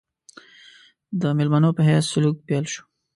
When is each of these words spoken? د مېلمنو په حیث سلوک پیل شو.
د 1.21 1.23
مېلمنو 1.37 1.69
په 1.77 1.81
حیث 1.87 2.05
سلوک 2.13 2.37
پیل 2.47 2.65
شو. 2.73 2.83